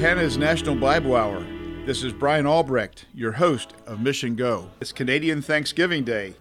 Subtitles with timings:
[0.00, 1.44] Canada's National Bible Hour.
[1.84, 4.70] This is Brian Albrecht, your host of Mission Go.
[4.80, 6.36] It's Canadian Thanksgiving Day.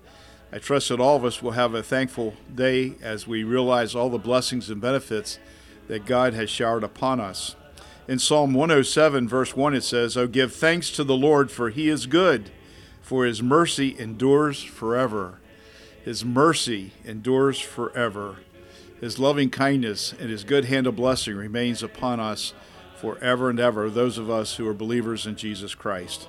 [0.50, 4.10] I trust that all of us will have a thankful day as we realize all
[4.10, 5.40] the blessings and benefits
[5.90, 7.58] that God has showered upon us.
[8.08, 11.90] In Psalm 107, verse 1, it says, Oh, give thanks to the Lord, for he
[11.90, 12.52] is good,
[13.02, 15.42] for his mercy endures forever.
[16.06, 18.38] His mercy endures forever.
[19.02, 22.54] His loving kindness and his good hand of blessing remains upon us
[23.00, 26.28] forever and ever, those of us who are believers in Jesus Christ.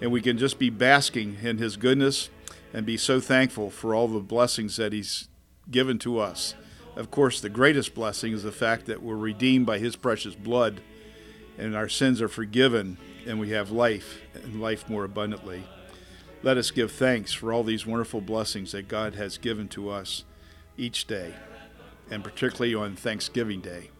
[0.00, 2.30] And we can just be basking in his goodness
[2.72, 5.28] and be so thankful for all the blessings that he's
[5.70, 6.54] given to us.
[6.96, 10.80] Of course, the greatest blessing is the fact that we're redeemed by his precious blood
[11.58, 15.64] and our sins are forgiven and we have life and life more abundantly.
[16.42, 20.24] Let us give thanks for all these wonderful blessings that God has given to us
[20.76, 21.34] each day
[22.10, 23.90] and particularly on Thanksgiving Day.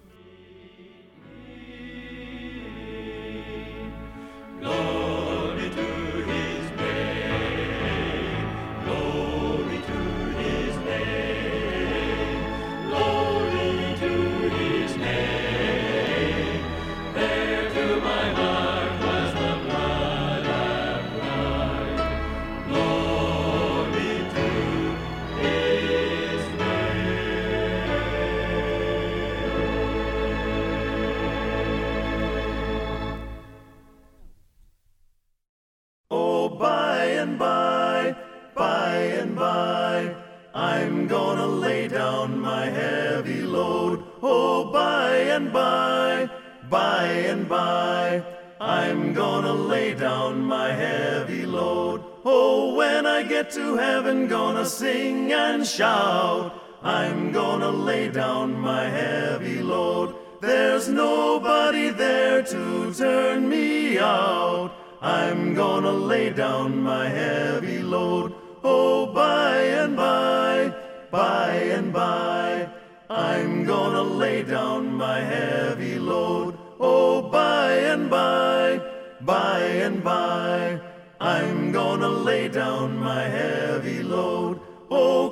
[55.65, 56.61] Shout.
[56.83, 60.15] I'm gonna lay down my heavy load.
[60.41, 64.73] There's nobody there to turn me out.
[65.01, 68.35] I'm gonna lay down my heavy load.
[68.63, 70.75] Oh, by and by,
[71.11, 72.69] by and by,
[73.09, 76.59] I'm gonna lay down my heavy load.
[76.81, 78.81] Oh, by and by,
[79.23, 80.81] by and by.
[81.21, 84.34] I'm gonna lay down my heavy load.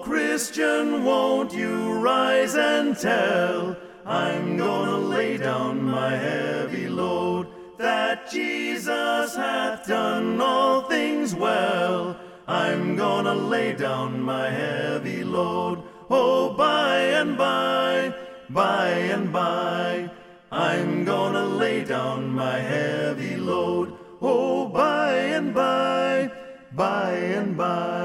[0.02, 3.76] Christian, won't you rise and tell?
[4.04, 7.46] I'm gonna lay down my heavy load.
[7.78, 12.16] That Jesus hath done all things well.
[12.48, 15.84] I'm gonna lay down my heavy load.
[16.10, 18.12] Oh, by and by,
[18.50, 20.10] by and by,
[20.50, 23.96] I'm gonna lay down my heavy load.
[24.20, 26.30] Oh, by and by,
[26.74, 28.01] by and by,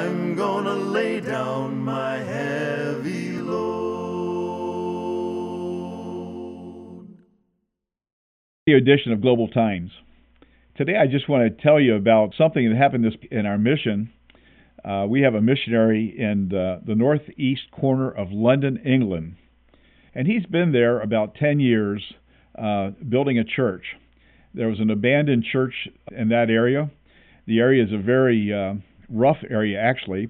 [0.00, 3.58] I'm gonna lay down my heavy load.
[8.64, 9.90] The edition of Global Times.
[10.78, 14.10] Today, I just want to tell you about something that happened this, in our mission.
[14.82, 19.36] Uh, we have a missionary in the, the northeast corner of London, England,
[20.14, 22.02] and he's been there about 10 years
[22.58, 23.84] uh, building a church.
[24.54, 25.74] There was an abandoned church
[26.10, 26.90] in that area.
[27.46, 28.76] The area is a very uh,
[29.10, 30.28] rough area, actually.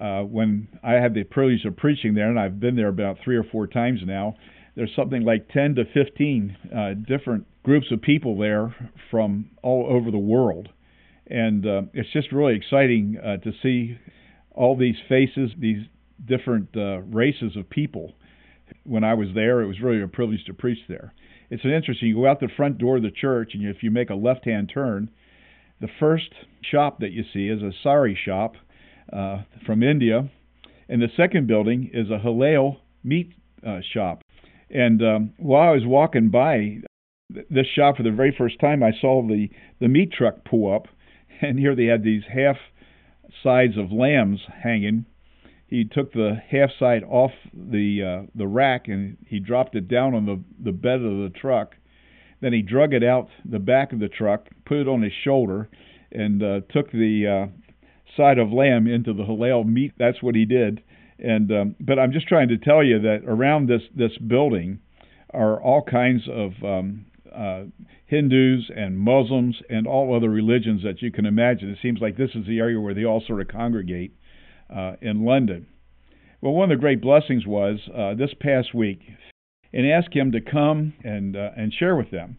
[0.00, 3.36] Uh, when I had the privilege of preaching there, and I've been there about three
[3.36, 4.36] or four times now,
[4.74, 8.74] there's something like 10 to 15 uh, different groups of people there
[9.10, 10.68] from all over the world.
[11.28, 13.98] And uh, it's just really exciting uh, to see
[14.52, 15.86] all these faces, these
[16.24, 18.12] different uh, races of people.
[18.84, 21.14] When I was there, it was really a privilege to preach there
[21.50, 22.08] it's an interesting.
[22.08, 24.70] You go out the front door of the church, and if you make a left-hand
[24.72, 25.10] turn,
[25.80, 26.30] the first
[26.62, 28.54] shop that you see is a sari shop
[29.12, 30.30] uh, from India,
[30.88, 33.32] and the second building is a halal meat
[33.66, 34.22] uh, shop.
[34.70, 36.78] And um, while I was walking by
[37.28, 39.48] this shop for the very first time, I saw the
[39.80, 40.86] the meat truck pull up,
[41.42, 42.56] and here they had these half
[43.42, 45.04] sides of lambs hanging
[45.68, 50.14] he took the half side off the uh, the rack and he dropped it down
[50.14, 51.74] on the the bed of the truck.
[52.40, 55.68] Then he drug it out the back of the truck, put it on his shoulder,
[56.12, 57.76] and uh, took the uh,
[58.16, 59.92] side of lamb into the halal meat.
[59.98, 60.82] That's what he did.
[61.18, 64.80] And um, but I'm just trying to tell you that around this this building
[65.32, 67.64] are all kinds of um, uh,
[68.06, 71.70] Hindus and Muslims and all other religions that you can imagine.
[71.70, 74.12] It seems like this is the area where they all sort of congregate
[74.74, 75.66] uh, in London.
[76.40, 79.00] Well, one of the great blessings was uh, this past week,
[79.76, 82.38] and asked him to come and uh, and share with them.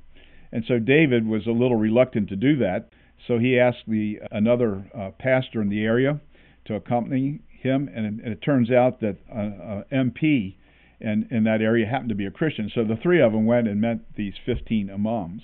[0.51, 2.89] And so David was a little reluctant to do that,
[3.27, 6.19] so he asked the another uh, pastor in the area
[6.65, 10.55] to accompany him, and, and it turns out that uh, uh, MP
[10.99, 12.71] and in that area happened to be a Christian.
[12.73, 15.43] So the three of them went and met these 15 imams.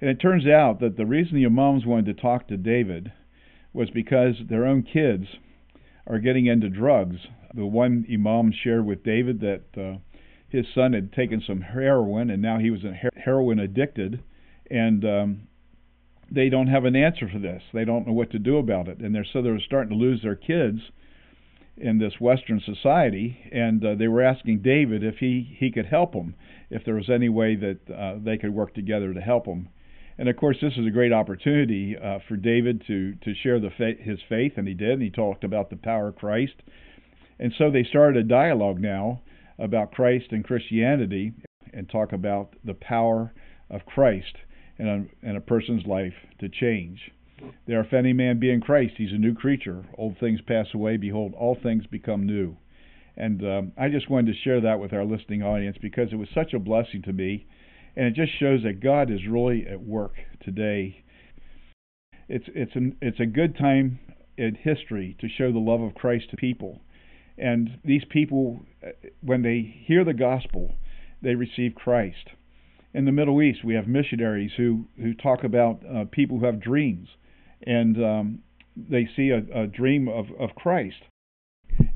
[0.00, 3.12] And it turns out that the reason the imams wanted to talk to David
[3.72, 5.24] was because their own kids
[6.06, 7.16] are getting into drugs.
[7.52, 9.98] The one imam shared with David that uh,
[10.50, 12.80] his son had taken some heroin and now he was
[13.16, 14.22] heroin addicted,
[14.70, 15.48] and um,
[16.30, 17.62] they don't have an answer for this.
[17.72, 20.22] They don't know what to do about it, and they're so they're starting to lose
[20.22, 20.78] their kids
[21.76, 26.12] in this Western society, and uh, they were asking David if he he could help
[26.12, 26.34] them,
[26.68, 29.68] if there was any way that uh, they could work together to help them.
[30.18, 33.70] And of course, this is a great opportunity uh, for David to to share the
[33.70, 34.94] fa- his faith, and he did.
[34.94, 36.62] And he talked about the power of Christ,
[37.38, 39.20] and so they started a dialogue now
[39.60, 41.32] about Christ and Christianity,
[41.72, 43.32] and talk about the power
[43.70, 44.36] of Christ
[44.78, 47.12] in a, in a person's life to change.
[47.66, 49.84] There, if any man be in Christ, he's a new creature.
[49.96, 50.96] Old things pass away.
[50.96, 52.56] Behold, all things become new.
[53.16, 56.28] And um, I just wanted to share that with our listening audience because it was
[56.34, 57.46] such a blessing to me.
[57.96, 61.04] And it just shows that God is really at work today.
[62.28, 63.98] It's, it's, an, it's a good time
[64.36, 66.80] in history to show the love of Christ to people.
[67.40, 68.60] And these people,
[69.22, 70.74] when they hear the gospel,
[71.22, 72.30] they receive Christ.
[72.92, 76.60] In the Middle East, we have missionaries who, who talk about uh, people who have
[76.60, 77.08] dreams
[77.62, 78.38] and um,
[78.76, 81.02] they see a, a dream of, of Christ.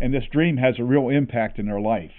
[0.00, 2.12] And this dream has a real impact in their life.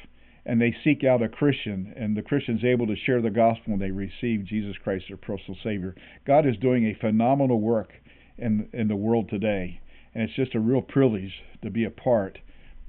[0.45, 3.81] And they seek out a Christian, and the Christian's able to share the gospel, and
[3.81, 5.95] they receive Jesus Christ, their personal Savior.
[6.27, 7.93] God is doing a phenomenal work
[8.37, 9.81] in in the world today,
[10.13, 11.33] and it's just a real privilege
[11.63, 12.37] to be a part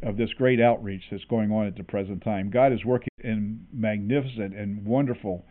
[0.03, 2.51] of this great outreach that's going on at the present time.
[2.51, 5.45] God is working in magnificent and wonderful.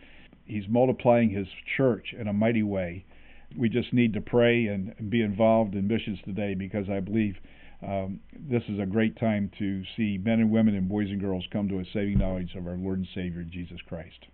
[0.45, 3.05] He's multiplying His church in a mighty way,
[3.57, 7.35] we just need to pray and be involved in missions today because I believe
[7.85, 11.45] um, this is a great time to see men and women and boys and girls
[11.51, 14.25] come to a saving knowledge of our Lord and Savior Jesus Christ.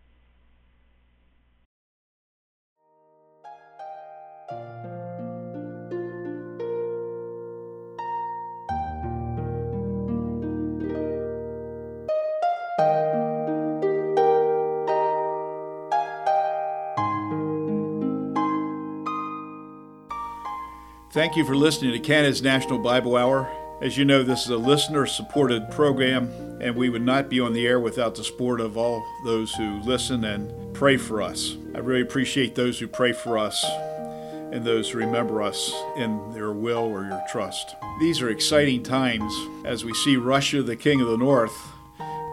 [21.13, 23.45] Thank you for listening to Canada's National Bible Hour.
[23.81, 26.31] As you know, this is a listener supported program,
[26.61, 29.81] and we would not be on the air without the support of all those who
[29.81, 31.57] listen and pray for us.
[31.75, 33.61] I really appreciate those who pray for us
[34.53, 37.75] and those who remember us in their will or your trust.
[37.99, 39.33] These are exciting times
[39.65, 41.57] as we see Russia, the king of the north,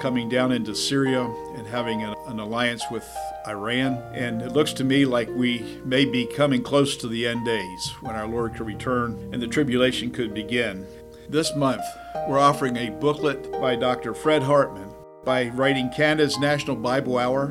[0.01, 1.25] coming down into Syria
[1.57, 3.05] and having an, an alliance with
[3.49, 3.95] Iran.
[4.13, 7.95] And it looks to me like we may be coming close to the end days
[8.01, 10.87] when our Lord could return and the tribulation could begin.
[11.29, 11.83] This month,
[12.29, 14.15] we're offering a booklet by Dr.
[14.15, 14.91] Fred Hartman
[15.25, 17.49] by writing Canada's National Bible Hour,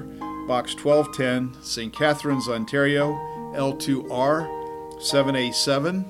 [0.48, 1.94] Box 1210, St.
[1.94, 3.14] Catharines, Ontario,
[3.56, 4.48] L2R
[5.00, 6.06] 7A7,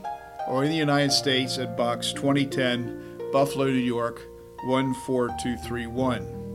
[0.48, 4.22] or in the United States at Box 2010, Buffalo, New York
[4.66, 6.47] 14231.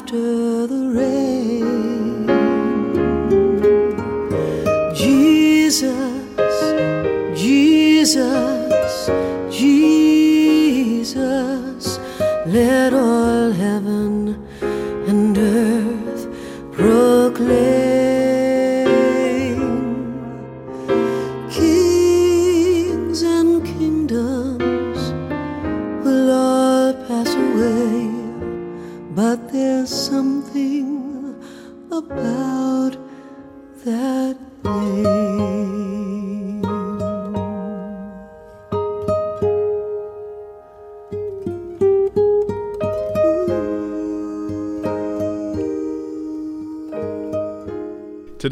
[0.00, 2.26] After the rain.
[4.94, 6.09] Jesus,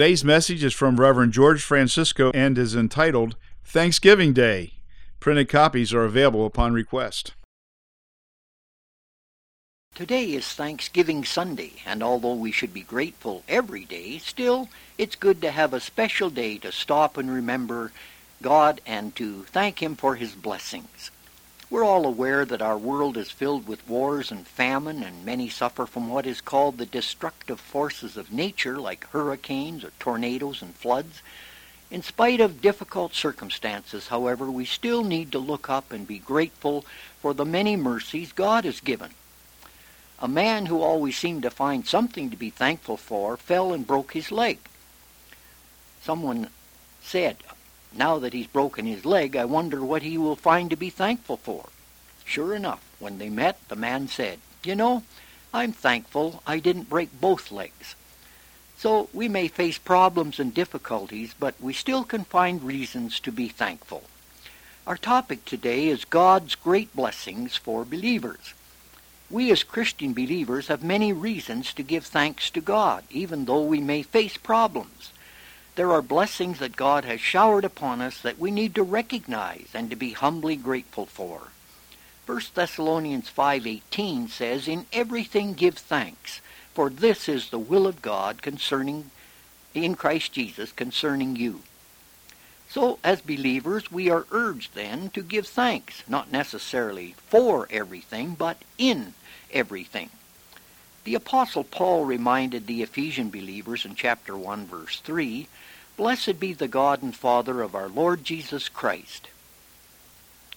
[0.09, 4.73] Today's message is from Reverend George Francisco and is entitled Thanksgiving Day.
[5.21, 7.35] Printed copies are available upon request.
[9.95, 15.43] Today is Thanksgiving Sunday, and although we should be grateful every day, still it's good
[15.43, 17.93] to have a special day to stop and remember
[18.41, 21.11] God and to thank Him for His blessings.
[21.71, 25.85] We're all aware that our world is filled with wars and famine, and many suffer
[25.85, 31.21] from what is called the destructive forces of nature, like hurricanes or tornadoes and floods.
[31.91, 36.87] In spite of difficult circumstances, however, we still need to look up and be grateful
[37.21, 39.11] for the many mercies God has given.
[40.21, 44.15] A man who always seemed to find something to be thankful for fell and broke
[44.15, 44.59] his leg.
[46.03, 46.49] Someone
[47.03, 47.37] said,
[47.93, 51.37] now that he's broken his leg, I wonder what he will find to be thankful
[51.37, 51.69] for.
[52.25, 55.03] Sure enough, when they met, the man said, You know,
[55.53, 57.95] I'm thankful I didn't break both legs.
[58.77, 63.49] So we may face problems and difficulties, but we still can find reasons to be
[63.49, 64.05] thankful.
[64.87, 68.55] Our topic today is God's great blessings for believers.
[69.31, 73.81] We as Christian believers have many reasons to give thanks to God, even though we
[73.81, 75.13] may face problems.
[75.79, 79.89] There are blessings that God has showered upon us that we need to recognize and
[79.91, 81.53] to be humbly grateful for.
[82.27, 86.41] 1 Thessalonians 5:18 says, "In everything give thanks,
[86.75, 89.13] for this is the will of God concerning
[89.73, 91.63] in Christ Jesus concerning you."
[92.69, 98.63] So, as believers, we are urged then to give thanks, not necessarily for everything, but
[98.79, 99.15] in
[99.53, 100.11] everything.
[101.05, 105.47] The Apostle Paul reminded the Ephesian believers in chapter 1, verse 3
[105.99, 109.31] Blessed be the God and Father of our Lord Jesus Christ,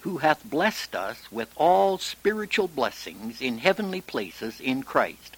[0.01, 5.35] who hath blessed us with all spiritual blessings in heavenly places in Christ.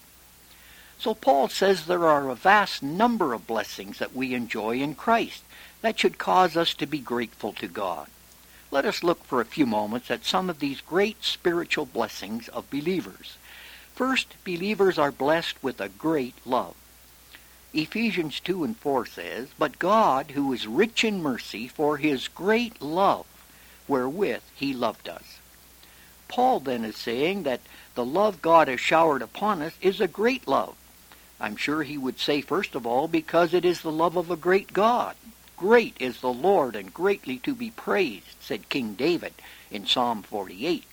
[0.98, 5.42] So Paul says there are a vast number of blessings that we enjoy in Christ
[5.80, 8.08] that should cause us to be grateful to God.
[8.70, 12.68] Let us look for a few moments at some of these great spiritual blessings of
[12.68, 13.38] believers.
[13.94, 16.74] First, believers are blessed with a great love.
[17.74, 22.80] Ephesians 2 and 4 says, But God, who is rich in mercy, for his great
[22.80, 23.26] love,
[23.88, 25.40] wherewith he loved us.
[26.28, 27.60] Paul then is saying that
[27.96, 30.76] the love God has showered upon us is a great love.
[31.40, 34.36] I'm sure he would say, first of all, because it is the love of a
[34.36, 35.16] great God.
[35.56, 39.34] Great is the Lord and greatly to be praised, said King David
[39.70, 40.84] in Psalm 48.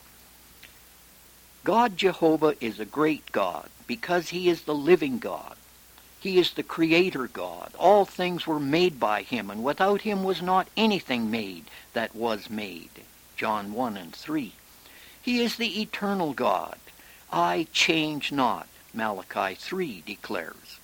[1.63, 5.55] God Jehovah is a great God because he is the living God.
[6.21, 7.73] He is the creator God.
[7.79, 12.47] All things were made by him, and without him was not anything made that was
[12.47, 12.91] made.
[13.35, 14.53] John 1 and 3.
[15.19, 16.77] He is the eternal God.
[17.31, 20.79] I change not, Malachi 3 declares.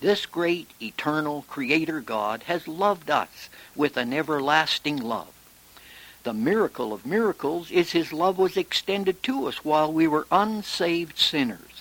[0.00, 5.32] This great, eternal Creator God has loved us with an everlasting love.
[6.22, 11.18] The miracle of miracles is his love was extended to us while we were unsaved
[11.18, 11.75] sinners.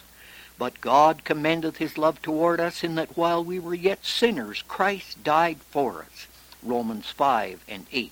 [0.57, 5.23] But God commendeth his love toward us in that while we were yet sinners, Christ
[5.23, 6.27] died for us.
[6.63, 8.11] Romans 5 and 8.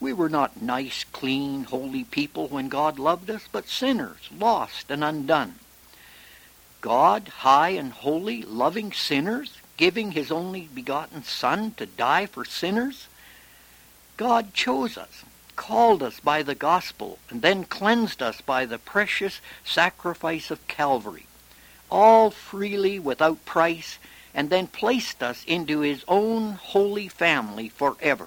[0.00, 5.04] We were not nice, clean, holy people when God loved us, but sinners, lost and
[5.04, 5.54] undone.
[6.80, 13.08] God, high and holy, loving sinners, giving his only begotten Son to die for sinners?
[14.16, 15.24] God chose us,
[15.56, 21.26] called us by the gospel, and then cleansed us by the precious sacrifice of Calvary,
[21.90, 23.98] all freely without price,
[24.34, 28.26] and then placed us into his own holy family forever.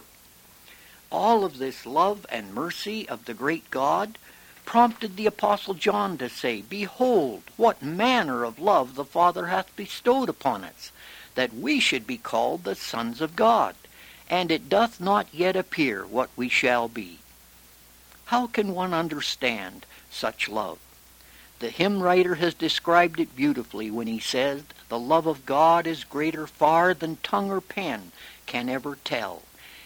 [1.11, 4.17] All of this love and mercy of the great God
[4.65, 10.27] prompted the Apostle John to say, Behold, what manner of love the Father hath bestowed
[10.27, 10.91] upon us,
[11.35, 13.75] that we should be called the sons of God.
[14.29, 17.19] And it doth not yet appear what we shall be.
[18.25, 20.79] How can one understand such love?
[21.59, 26.03] The hymn writer has described it beautifully when he says, The love of God is
[26.03, 28.11] greater far than tongue or pen
[28.45, 29.41] can ever tell.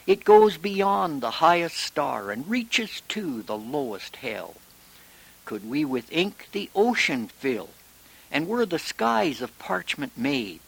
[0.05, 4.55] It goes beyond the highest star and reaches to the lowest hell.
[5.45, 7.69] Could we with ink the ocean fill,
[8.29, 10.59] and were the skies of parchment made,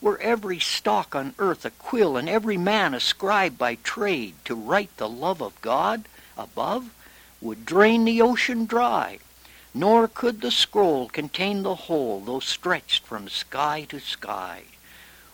[0.00, 4.56] were every stalk on earth a quill, and every man a scribe by trade, to
[4.56, 6.92] write the love of God above,
[7.40, 9.18] would drain the ocean dry,
[9.78, 14.62] nor could the scroll contain the whole, though stretched from sky to sky.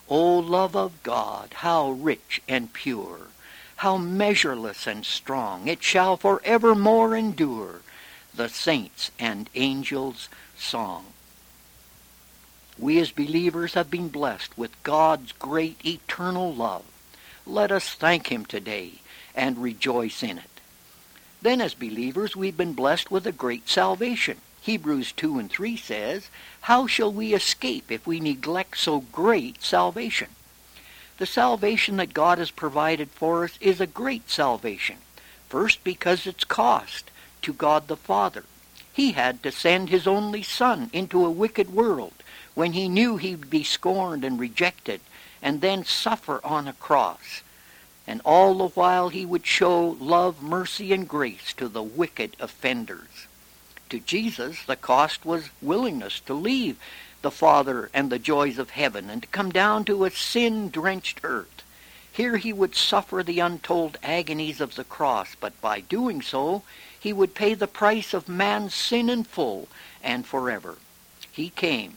[0.06, 3.28] O love of God, how rich and pure,
[3.76, 7.80] how measureless and strong, it shall forevermore endure,
[8.34, 11.06] the saints' and angels' song.
[12.78, 16.84] We as believers have been blessed with God's great eternal love.
[17.46, 19.00] Let us thank Him today
[19.34, 20.53] and rejoice in it.
[21.44, 24.38] Then as believers we've been blessed with a great salvation.
[24.62, 26.30] Hebrews 2 and 3 says,
[26.62, 30.28] How shall we escape if we neglect so great salvation?
[31.18, 34.96] The salvation that God has provided for us is a great salvation.
[35.50, 37.10] First, because it's cost
[37.42, 38.44] to God the Father.
[38.90, 42.14] He had to send his only Son into a wicked world
[42.54, 45.02] when he knew he would be scorned and rejected,
[45.42, 47.42] and then suffer on a cross.
[48.06, 53.26] And all the while he would show love, mercy, and grace to the wicked offenders.
[53.88, 56.78] To Jesus, the cost was willingness to leave
[57.22, 61.62] the Father and the joys of heaven and to come down to a sin-drenched earth.
[62.12, 66.62] Here he would suffer the untold agonies of the cross, but by doing so,
[66.98, 69.68] he would pay the price of man's sin in full
[70.02, 70.76] and forever.
[71.32, 71.96] He came,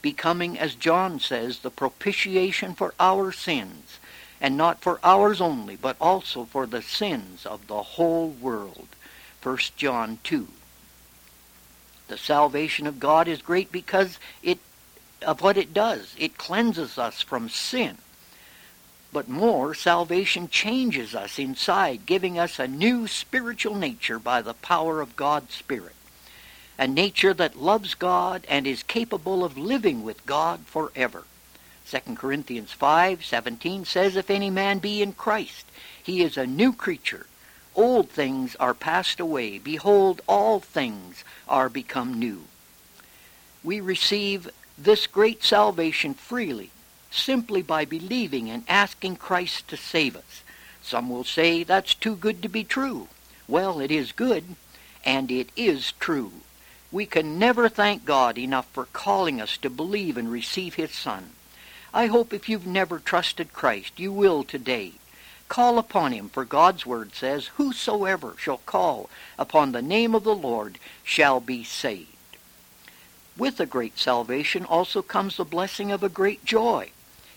[0.00, 3.98] becoming, as John says, the propitiation for our sins,
[4.40, 8.88] and not for ours only, but also for the sins of the whole world.
[9.42, 10.48] 1 John 2.
[12.08, 14.58] The salvation of God is great because it
[15.22, 16.14] of what it does.
[16.18, 17.98] It cleanses us from sin.
[19.12, 25.00] But more, salvation changes us inside, giving us a new spiritual nature by the power
[25.00, 25.94] of God's Spirit.
[26.78, 31.24] A nature that loves God and is capable of living with God forever.
[31.90, 35.64] 2 Corinthians 5:17 says, If any man be in Christ,
[36.02, 37.26] he is a new creature.
[37.74, 39.58] Old things are passed away.
[39.58, 42.44] Behold, all things are become new.
[43.64, 46.70] We receive this great salvation freely
[47.10, 50.42] simply by believing and asking Christ to save us.
[50.82, 53.08] Some will say that's too good to be true.
[53.46, 54.44] Well, it is good,
[55.04, 56.32] and it is true.
[56.92, 61.30] We can never thank God enough for calling us to believe and receive His Son.
[61.92, 64.92] I hope if you've never trusted Christ, you will today.
[65.48, 70.34] Call upon Him, for God's Word says, Whosoever shall call upon the name of the
[70.34, 72.16] Lord shall be saved.
[73.36, 76.90] With a great salvation also comes the blessing of a great joy.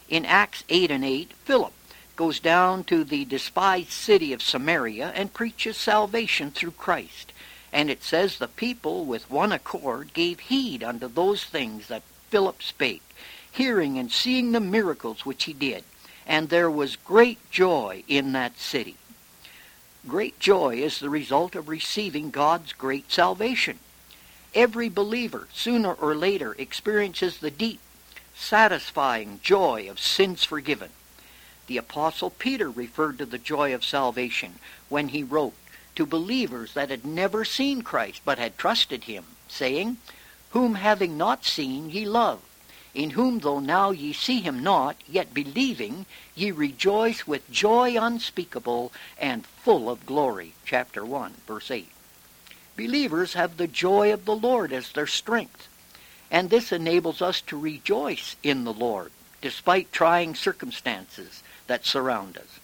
[0.10, 1.74] In Acts 8 and 8, Philip
[2.18, 7.32] goes down to the despised city of Samaria and preaches salvation through Christ.
[7.72, 12.62] And it says the people with one accord gave heed unto those things that Philip
[12.62, 13.04] spake,
[13.52, 15.84] hearing and seeing the miracles which he did.
[16.26, 18.96] And there was great joy in that city.
[20.08, 23.80] Great joy is the result of receiving God's great salvation.
[24.56, 27.80] Every believer, sooner or later, experiences the deep
[28.36, 30.90] satisfying joy of sins forgiven.
[31.68, 34.56] The Apostle Peter referred to the joy of salvation
[34.90, 35.54] when he wrote
[35.96, 39.98] to believers that had never seen Christ but had trusted him, saying,
[40.50, 42.42] Whom having not seen ye love,
[42.94, 48.92] in whom though now ye see him not, yet believing, ye rejoice with joy unspeakable
[49.18, 50.54] and full of glory.
[50.66, 51.88] Chapter 1, verse 8.
[52.76, 55.68] Believers have the joy of the Lord as their strength.
[56.30, 62.60] And this enables us to rejoice in the Lord, despite trying circumstances that surround us.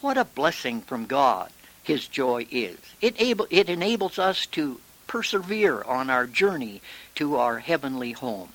[0.00, 1.50] What a blessing from God
[1.82, 2.78] His joy is.
[3.00, 6.80] It, able, it enables us to persevere on our journey
[7.16, 8.50] to our heavenly home.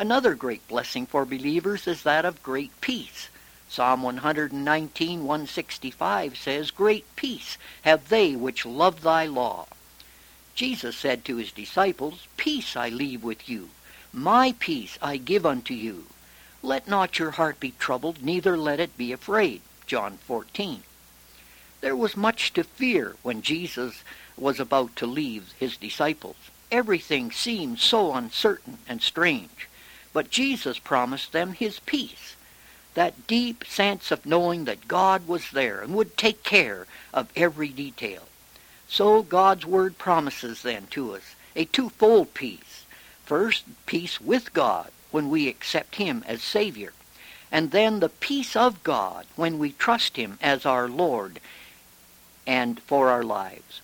[0.00, 3.28] Another great blessing for believers is that of great peace.
[3.68, 9.66] Psalm 119, 165 says, Great peace have they which love thy law.
[10.54, 13.68] Jesus said to his disciples, Peace I leave with you,
[14.10, 16.06] my peace I give unto you.
[16.62, 19.60] Let not your heart be troubled, neither let it be afraid.
[19.86, 20.82] John 14.
[21.82, 24.02] There was much to fear when Jesus
[24.38, 26.36] was about to leave his disciples.
[26.72, 29.68] Everything seemed so uncertain and strange.
[30.12, 32.34] But Jesus promised them his peace,
[32.94, 37.68] that deep sense of knowing that God was there and would take care of every
[37.68, 38.24] detail.
[38.88, 42.84] So God's Word promises then to us a twofold peace.
[43.24, 46.92] First, peace with God when we accept Him as Savior,
[47.52, 51.40] and then the peace of God when we trust Him as our Lord
[52.46, 53.80] and for our lives.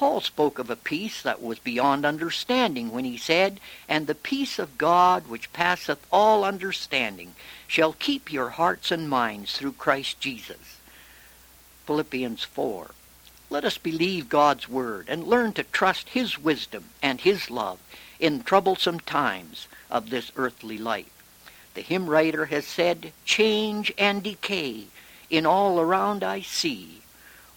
[0.00, 4.58] Paul spoke of a peace that was beyond understanding when he said, And the peace
[4.58, 7.34] of God, which passeth all understanding,
[7.68, 10.78] shall keep your hearts and minds through Christ Jesus.
[11.84, 12.92] Philippians 4.
[13.50, 17.78] Let us believe God's word and learn to trust his wisdom and his love
[18.18, 21.12] in troublesome times of this earthly life.
[21.74, 24.84] The hymn writer has said, Change and decay
[25.28, 27.02] in all around I see.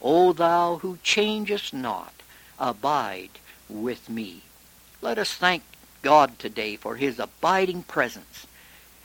[0.01, 2.13] O thou who changest not,
[2.69, 4.41] abide with me.
[5.01, 5.63] Let us thank
[6.01, 8.47] God today for his abiding presence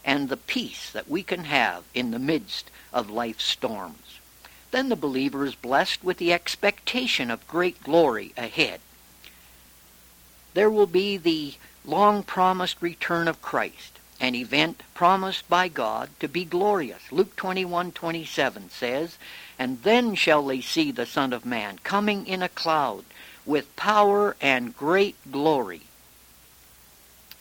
[0.04, 4.18] and the peace that we can have in the midst of life's storms
[4.70, 8.80] then the believer is blessed with the expectation of great glory ahead.
[10.54, 16.28] There will be the long promised return of Christ, an event promised by God to
[16.28, 17.10] be glorious.
[17.10, 19.16] Luke 21:27 says,
[19.58, 23.04] "And then shall they see the Son of Man coming in a cloud
[23.48, 25.80] with power and great glory."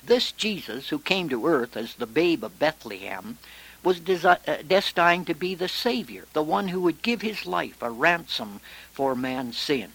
[0.04, 3.38] This Jesus, who came to earth as the babe of Bethlehem,
[3.84, 7.90] was uh, destined to be the Savior, the one who would give his life a
[7.90, 9.92] ransom for man's sin.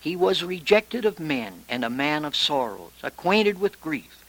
[0.00, 4.24] He was rejected of men and a man of sorrows, acquainted with grief.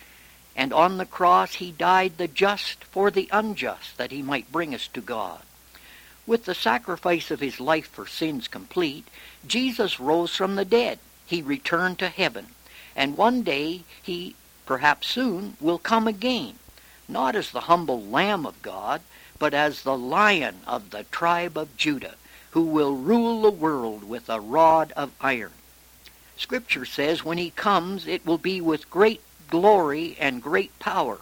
[0.56, 4.74] And on the cross he died the just for the unjust, that he might bring
[4.74, 5.42] us to God.
[6.26, 9.08] With the sacrifice of his life for sins complete,
[9.48, 11.00] Jesus rose from the dead.
[11.30, 12.48] He returned to heaven.
[12.96, 16.56] And one day he, perhaps soon, will come again
[17.10, 19.02] not as the humble Lamb of God,
[19.40, 22.16] but as the Lion of the tribe of Judah,
[22.52, 25.52] who will rule the world with a rod of iron.
[26.38, 31.20] Scripture says when he comes, it will be with great glory and great power,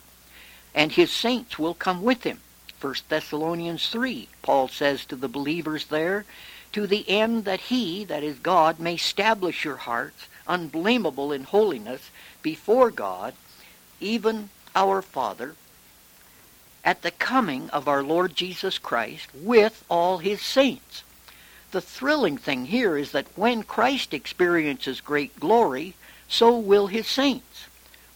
[0.75, 2.39] and his saints will come with him.
[2.81, 6.25] 1 Thessalonians 3, Paul says to the believers there,
[6.73, 12.09] to the end that he, that is God, may establish your hearts unblameable in holiness
[12.41, 13.33] before God,
[13.99, 15.55] even our Father,
[16.83, 21.03] at the coming of our Lord Jesus Christ with all his saints.
[21.71, 25.95] The thrilling thing here is that when Christ experiences great glory,
[26.29, 27.67] so will his saints.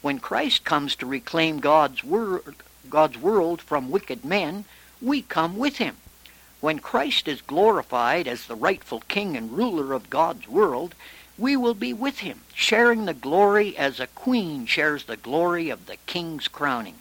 [0.02, 2.44] When Christ comes to reclaim God's, wor-
[2.90, 4.66] God's world from wicked men,
[5.02, 5.98] we come with him.
[6.62, 10.94] When Christ is glorified as the rightful king and ruler of God's world,
[11.38, 15.88] we will be with him, sharing the glory as a queen shares the glory of
[15.88, 16.96] the king's crowning.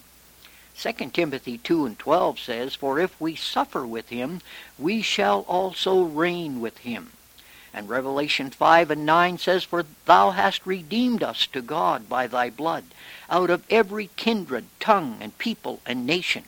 [0.78, 4.40] 2 Timothy 2 and 12 says, For if we suffer with him,
[4.78, 7.12] we shall also reign with him.
[7.74, 12.48] And Revelation 5 and 9 says, For thou hast redeemed us to God by thy
[12.48, 12.84] blood,
[13.28, 16.44] out of every kindred, tongue, and people, and nation,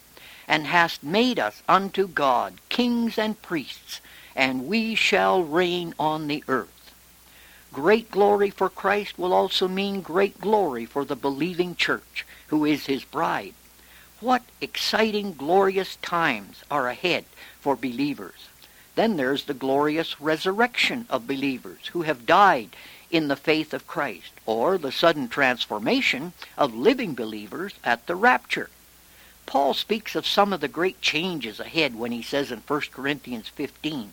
[0.49, 4.01] and hast made us unto God kings and priests,
[4.35, 6.95] and we shall reign on the earth.
[7.73, 12.87] Great glory for Christ will also mean great glory for the believing church, who is
[12.87, 13.55] his bride.
[14.21, 17.25] What exciting, glorious times are ahead
[17.61, 18.49] for believers.
[18.95, 22.77] Then there's the glorious resurrection of believers who have died
[23.11, 28.71] in the faith of Christ, or the sudden transformation of living believers at the rapture.
[29.47, 33.49] Paul speaks of some of the great changes ahead when he says in 1 Corinthians
[33.49, 34.13] 15,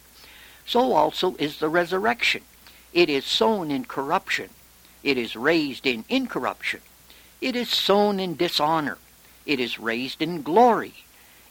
[0.65, 2.43] So also is the resurrection.
[2.93, 4.49] It is sown in corruption.
[5.03, 6.81] It is raised in incorruption.
[7.39, 8.97] It is sown in dishonor.
[9.45, 10.93] It is raised in glory.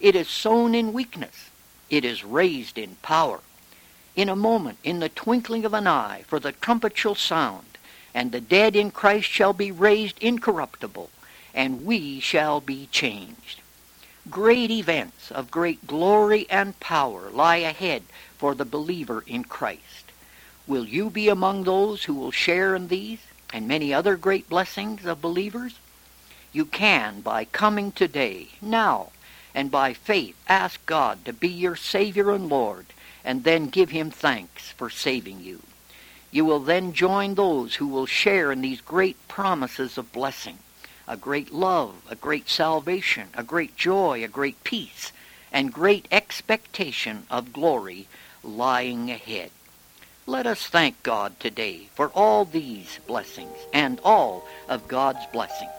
[0.01, 1.51] It is sown in weakness.
[1.89, 3.41] It is raised in power.
[4.15, 7.79] In a moment, in the twinkling of an eye, for the trumpet shall sound,
[8.13, 11.09] and the dead in Christ shall be raised incorruptible,
[11.55, 13.63] and we shall be changed.
[14.31, 18.03] Great events of great glory and power lie ahead
[18.37, 20.13] for the believer in Christ.
[20.67, 23.21] Will you be among those who will share in these
[23.53, 25.79] and many other great blessings of believers?
[26.53, 29.13] You can by coming today, now,
[29.55, 32.87] and by faith ask God to be your Savior and Lord,
[33.25, 35.63] and then give Him thanks for saving you.
[36.31, 40.59] You will then join those who will share in these great promises of blessing.
[41.09, 45.11] A great love, a great salvation, a great joy, a great peace,
[45.51, 48.07] and great expectation of glory
[48.45, 49.51] lying ahead.
[50.27, 55.71] Let us thank God today for all these blessings and all of God's blessings.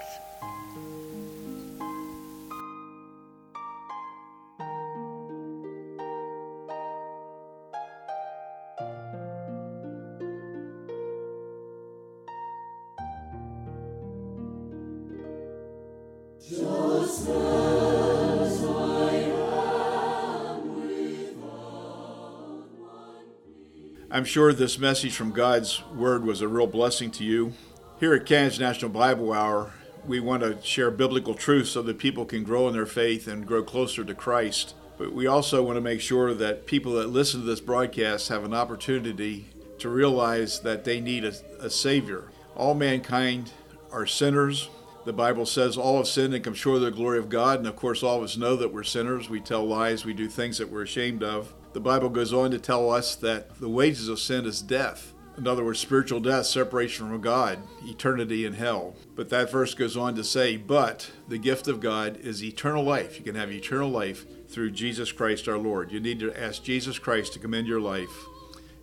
[24.20, 27.54] I'm sure this message from God's Word was a real blessing to you.
[28.02, 29.72] Here at Canada's National Bible Hour,
[30.06, 33.48] we want to share biblical truth so that people can grow in their faith and
[33.48, 34.76] grow closer to Christ.
[34.98, 38.44] But we also want to make sure that people that listen to this broadcast have
[38.44, 39.46] an opportunity
[39.78, 42.26] to realize that they need a, a Savior.
[42.58, 43.54] All mankind
[43.90, 44.68] are sinners.
[45.06, 47.60] The Bible says all have sinned and come short of the glory of God.
[47.60, 49.30] And of course, all of us know that we're sinners.
[49.30, 51.54] We tell lies, we do things that we're ashamed of.
[51.72, 55.14] The Bible goes on to tell us that the wages of sin is death.
[55.38, 58.96] In other words, spiritual death, separation from God, eternity in hell.
[59.16, 63.18] But that verse goes on to say, But the gift of God is eternal life.
[63.18, 65.92] You can have eternal life through Jesus Christ our Lord.
[65.92, 68.26] You need to ask Jesus Christ to come into your life,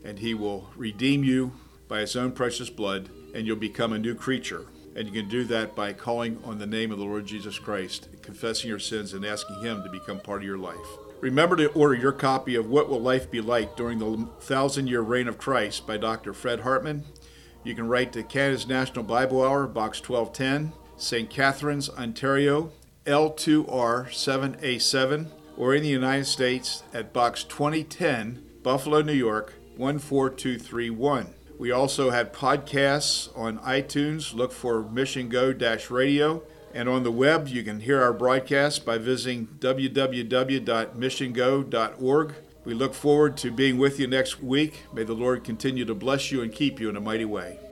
[0.05, 1.53] and He will redeem you
[1.89, 4.65] by His own precious blood, and you'll become a new creature.
[4.95, 8.09] And you can do that by calling on the name of the Lord Jesus Christ,
[8.23, 11.06] confessing your sins, and asking Him to become part of your life.
[11.21, 15.01] Remember to order your copy of What Will Life Be Like During the Thousand Year
[15.01, 16.35] Reign of Christ by Dr.
[16.35, 17.07] Fred Hartman.
[17.65, 21.31] You can write to Canada's National Bible Hour, Box 1210, St.
[21.31, 22.71] Catharines, Ontario,
[23.07, 31.33] L2R7A7, or in the United States at Box 2010, Buffalo, New York 14231.
[31.59, 34.35] We also have podcasts on iTunes.
[34.35, 35.55] Look for Mission Go
[35.89, 36.43] Radio
[36.77, 42.35] and on the web, you can hear our broadcast by visiting www.missiongo.org.
[42.67, 44.83] We look forward to being with you next week.
[44.93, 47.66] May the Lord continue to bless you and keep you in a mighty way.